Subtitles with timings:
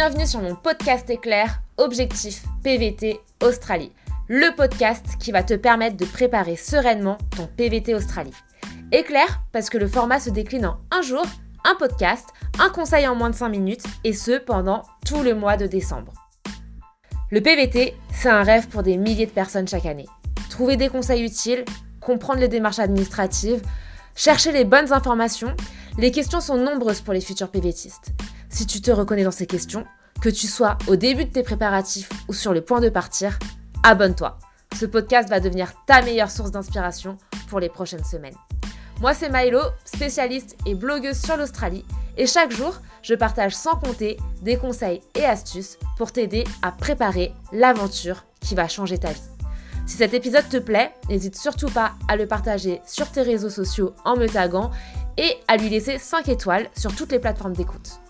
[0.00, 3.90] Bienvenue sur mon podcast éclair Objectif PVT Australie,
[4.28, 8.32] le podcast qui va te permettre de préparer sereinement ton PVT Australie.
[8.92, 11.24] Éclair parce que le format se décline en un jour,
[11.64, 12.28] un podcast,
[12.60, 16.12] un conseil en moins de 5 minutes et ce pendant tout le mois de décembre.
[17.32, 20.06] Le PVT, c'est un rêve pour des milliers de personnes chaque année.
[20.48, 21.64] Trouver des conseils utiles,
[22.00, 23.62] comprendre les démarches administratives,
[24.14, 25.56] chercher les bonnes informations,
[25.98, 28.12] les questions sont nombreuses pour les futurs PVTistes.
[28.50, 29.84] Si tu te reconnais dans ces questions,
[30.20, 33.38] que tu sois au début de tes préparatifs ou sur le point de partir,
[33.82, 34.38] abonne-toi.
[34.78, 37.16] Ce podcast va devenir ta meilleure source d'inspiration
[37.48, 38.34] pour les prochaines semaines.
[39.00, 41.84] Moi, c'est Milo, spécialiste et blogueuse sur l'Australie,
[42.16, 47.32] et chaque jour, je partage sans compter des conseils et astuces pour t'aider à préparer
[47.52, 49.22] l'aventure qui va changer ta vie.
[49.86, 53.94] Si cet épisode te plaît, n'hésite surtout pas à le partager sur tes réseaux sociaux
[54.04, 54.70] en me taguant
[55.16, 58.00] et à lui laisser 5 étoiles sur toutes les plateformes d'écoute.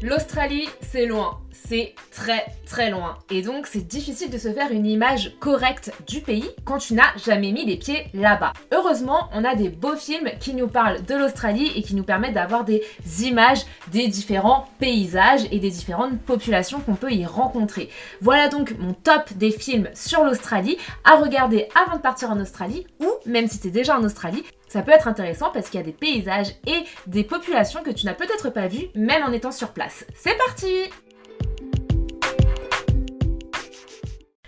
[0.00, 3.18] L'Australie, c'est loin, c'est très très loin.
[3.30, 7.16] Et donc c'est difficile de se faire une image correcte du pays quand tu n'as
[7.16, 8.52] jamais mis les pieds là-bas.
[8.72, 12.34] Heureusement, on a des beaux films qui nous parlent de l'Australie et qui nous permettent
[12.34, 12.84] d'avoir des
[13.22, 17.90] images des différents paysages et des différentes populations qu'on peut y rencontrer.
[18.20, 22.86] Voilà donc mon top des films sur l'Australie à regarder avant de partir en Australie
[23.00, 25.82] ou même si tu es déjà en Australie, ça peut être intéressant parce qu'il y
[25.82, 29.52] a des paysages et des populations que tu n'as peut-être pas vues même en étant
[29.52, 30.04] sur place.
[30.14, 30.90] C'est parti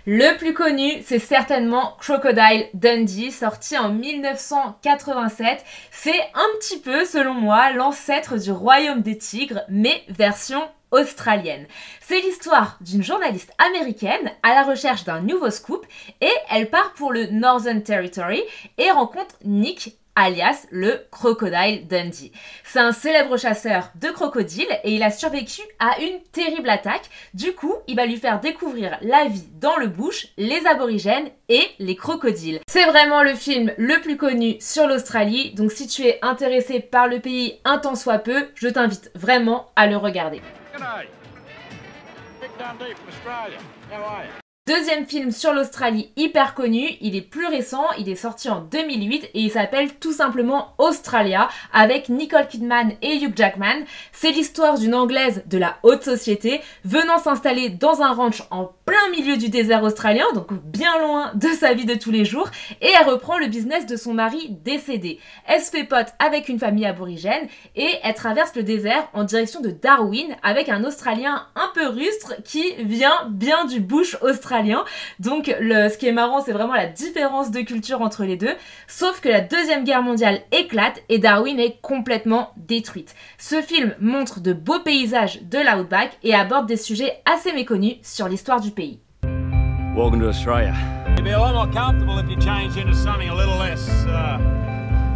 [0.05, 5.63] Le plus connu, c'est certainement Crocodile Dundee, sorti en 1987.
[5.91, 11.67] C'est un petit peu, selon moi, l'ancêtre du Royaume des Tigres, mais version australienne.
[12.01, 15.85] C'est l'histoire d'une journaliste américaine à la recherche d'un nouveau scoop
[16.19, 18.41] et elle part pour le Northern Territory
[18.77, 22.31] et rencontre Nick alias le Crocodile Dundee.
[22.63, 27.09] C'est un célèbre chasseur de crocodiles et il a survécu à une terrible attaque.
[27.33, 31.65] Du coup, il va lui faire découvrir la vie dans le bush, les aborigènes et
[31.79, 32.59] les crocodiles.
[32.67, 37.07] C'est vraiment le film le plus connu sur l'Australie, donc si tu es intéressé par
[37.07, 40.41] le pays un tant soit peu, je t'invite vraiment à le regarder.
[44.71, 49.31] Deuxième film sur l'Australie hyper connu, il est plus récent, il est sorti en 2008
[49.33, 53.83] et il s'appelle tout simplement Australia avec Nicole Kidman et Hugh Jackman.
[54.13, 59.09] C'est l'histoire d'une Anglaise de la haute société venant s'installer dans un ranch en plein
[59.11, 62.49] milieu du désert australien, donc bien loin de sa vie de tous les jours,
[62.79, 65.19] et elle reprend le business de son mari décédé.
[65.47, 69.59] Elle se fait pote avec une famille aborigène et elle traverse le désert en direction
[69.59, 74.60] de Darwin avec un Australien un peu rustre qui vient bien du bush australien
[75.19, 78.55] donc le, ce qui est marrant, c'est vraiment la différence de culture entre les deux.
[78.87, 83.15] Sauf que la Deuxième Guerre mondiale éclate et Darwin est complètement détruite.
[83.37, 88.27] Ce film montre de beaux paysages de l'outback et aborde des sujets assez méconnus sur
[88.27, 88.99] l'histoire du pays.
[89.95, 90.73] Welcome to Australia.
[91.17, 94.39] You'd be a lot more comfortable if you changed into something a little less uh,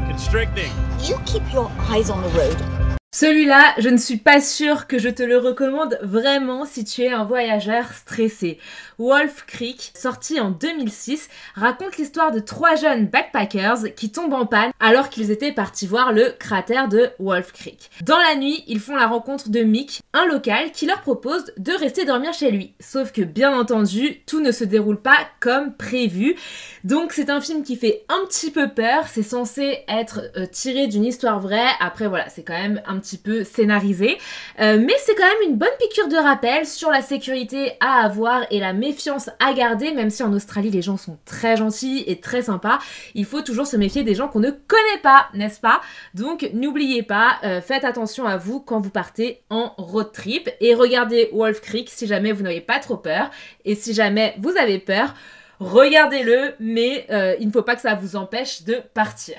[0.07, 0.71] constricting.
[1.01, 2.84] You keep your eyes on the road.
[3.17, 7.13] Celui-là, je ne suis pas sûre que je te le recommande vraiment si tu es
[7.13, 8.59] un voyageur stressé.
[8.97, 14.71] Wolf Creek, sorti en 2006, raconte l'histoire de trois jeunes backpackers qui tombent en panne
[14.81, 17.89] alors qu'ils étaient partis voir le cratère de Wolf Creek.
[18.03, 21.71] Dans la nuit, ils font la rencontre de Mick, un local qui leur propose de
[21.71, 22.73] rester dormir chez lui.
[22.81, 26.35] Sauf que bien entendu, tout ne se déroule pas comme prévu.
[26.83, 30.87] Donc c'est un film qui fait un petit peu peur, c'est censé être euh, tiré
[30.87, 31.69] d'une histoire vraie.
[31.79, 34.17] Après voilà, c'est quand même un petit peu scénarisé.
[34.59, 38.45] Euh, mais c'est quand même une bonne piqûre de rappel sur la sécurité à avoir
[38.51, 42.19] et la méfiance à garder, même si en Australie les gens sont très gentils et
[42.19, 42.79] très sympas,
[43.13, 45.81] il faut toujours se méfier des gens qu'on ne connaît pas, n'est-ce pas?
[46.13, 50.73] Donc n'oubliez pas, euh, faites attention à vous quand vous partez en road trip et
[50.73, 53.29] regardez Wolf Creek si jamais vous n'avez pas trop peur
[53.63, 55.13] et si jamais vous avez peur.
[55.59, 59.35] Regardez-le, mais euh, il ne faut pas que ça vous empêche de partir.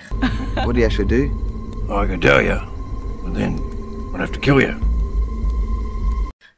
[0.65, 1.47] What do you actually do?
[1.91, 2.59] I can tell you,
[3.27, 4.86] but then I'd have to kill you.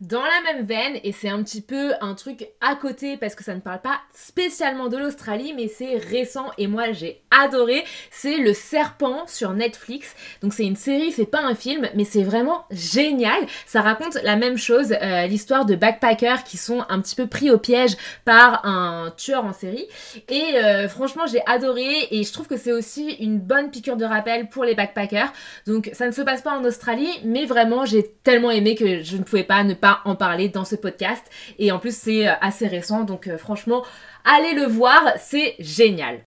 [0.01, 3.43] Dans la même veine, et c'est un petit peu un truc à côté parce que
[3.43, 8.37] ça ne parle pas spécialement de l'Australie, mais c'est récent et moi j'ai adoré, c'est
[8.37, 10.15] Le Serpent sur Netflix.
[10.41, 13.45] Donc c'est une série, c'est pas un film, mais c'est vraiment génial.
[13.67, 17.51] Ça raconte la même chose, euh, l'histoire de backpackers qui sont un petit peu pris
[17.51, 19.89] au piège par un tueur en série.
[20.29, 24.05] Et euh, franchement j'ai adoré et je trouve que c'est aussi une bonne piqûre de
[24.05, 25.33] rappel pour les backpackers.
[25.67, 29.17] Donc ça ne se passe pas en Australie, mais vraiment j'ai tellement aimé que je
[29.17, 31.25] ne pouvais pas ne pas pas en parler dans ce podcast.
[31.59, 33.85] Et en plus, c'est assez récent, donc franchement,
[34.25, 36.21] allez le voir, c'est génial.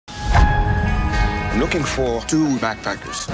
[1.61, 3.27] looking for two backpackers.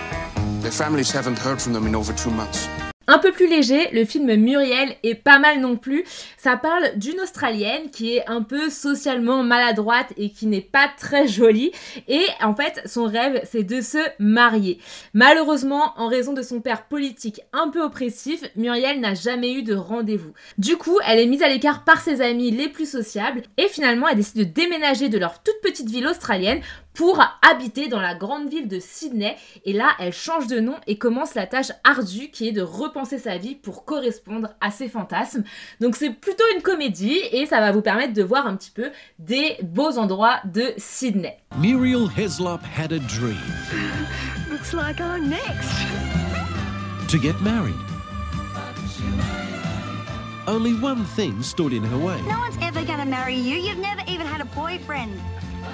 [0.62, 2.68] Their families haven't heard from them in over two months.
[3.10, 6.04] Un peu plus léger, le film Muriel est pas mal non plus.
[6.38, 11.26] Ça parle d'une Australienne qui est un peu socialement maladroite et qui n'est pas très
[11.26, 11.72] jolie.
[12.10, 14.80] Et en fait, son rêve, c'est de se marier.
[15.14, 19.74] Malheureusement, en raison de son père politique un peu oppressif, Muriel n'a jamais eu de
[19.74, 20.34] rendez-vous.
[20.58, 24.10] Du coup, elle est mise à l'écart par ses amis les plus sociables et finalement,
[24.10, 26.60] elle décide de déménager de leur toute petite ville australienne
[26.98, 29.38] pour habiter dans la grande ville de Sydney.
[29.66, 32.64] Et là, elle change de nom et commence la tâche ardue qui est de
[32.98, 35.44] repenser sa vie pour correspondre à ses fantasmes.
[35.80, 38.90] Donc c'est plutôt une comédie et ça va vous permettre de voir un petit peu
[39.20, 41.38] des beaux endroits de Sydney.
[41.60, 43.38] Muriel Heslop had a dream.
[44.52, 45.70] Looks like I'm next.
[47.10, 47.76] To get married.
[50.48, 52.20] Only one thing stood in her way.
[52.22, 53.58] No one's ever gonna marry you.
[53.58, 55.12] You've never even had a boyfriend.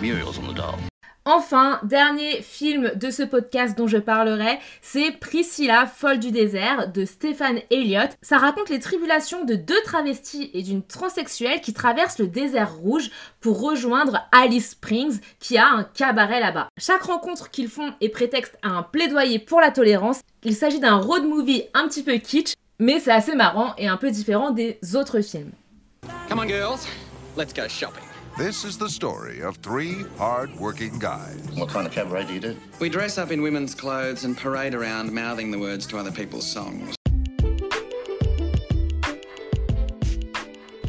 [0.02, 0.80] Muriel's on the doll.
[1.26, 7.06] Enfin, dernier film de ce podcast dont je parlerai, c'est Priscilla, folle du désert de
[7.06, 8.10] Stéphane Elliott.
[8.22, 13.10] Ça raconte les tribulations de deux travestis et d'une transsexuelle qui traversent le désert rouge
[13.40, 16.68] pour rejoindre Alice Springs qui a un cabaret là-bas.
[16.78, 20.20] Chaque rencontre qu'ils font est prétexte à un plaidoyer pour la tolérance.
[20.44, 23.96] Il s'agit d'un road movie un petit peu kitsch, mais c'est assez marrant et un
[23.96, 25.52] peu différent des autres films.
[26.28, 26.86] Come on girls,
[27.38, 28.13] let's go shopping.
[28.36, 31.38] This is the story of three hard-working guys.
[31.54, 32.58] What kind of cabaret do you do?
[32.80, 36.52] We dress up in women's clothes and parade around mouthing the words to other people's
[36.52, 36.96] songs.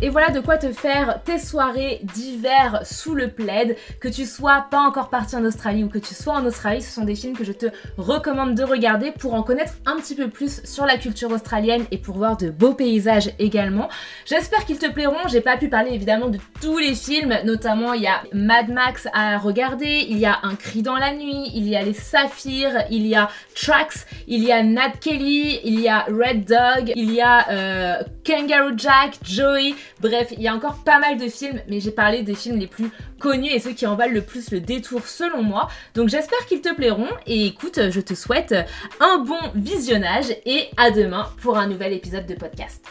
[0.04, 3.74] Et voilà de quoi te faire tes soirées d'hiver sous le plaid.
[4.00, 6.92] Que tu sois pas encore parti en Australie ou que tu sois en Australie, ce
[6.92, 10.28] sont des films que je te recommande de regarder pour en connaître un petit peu
[10.28, 13.88] plus sur la culture australienne et pour voir de beaux paysages également.
[14.26, 15.26] J'espère qu'ils te plairont.
[15.28, 19.08] J'ai pas pu parler évidemment de tous les films, notamment il y a Mad Max
[19.14, 22.84] à regarder, il y a Un cri dans la nuit, il y a Les Saphirs,
[22.90, 27.10] il y a Tracks, il y a Nat Kelly, il y a Red Dog, il
[27.10, 29.74] y a euh, Kangaroo Jack, Joey.
[30.00, 32.66] Bref, il y a encore pas mal de films, mais j'ai parlé des films les
[32.66, 35.68] plus connus et ceux qui en valent le plus le détour selon moi.
[35.94, 38.54] Donc j'espère qu'ils te plairont et écoute, je te souhaite
[39.00, 42.84] un bon visionnage et à demain pour un nouvel épisode de podcast.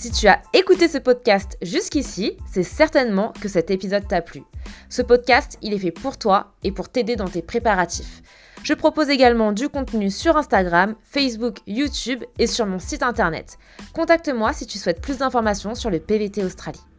[0.00, 4.42] Si tu as écouté ce podcast jusqu'ici, c'est certainement que cet épisode t'a plu.
[4.90, 8.22] Ce podcast, il est fait pour toi et pour t'aider dans tes préparatifs.
[8.64, 13.56] Je propose également du contenu sur Instagram, Facebook, YouTube et sur mon site internet.
[13.94, 16.89] Contacte-moi si tu souhaites plus d'informations sur le PVT Australie.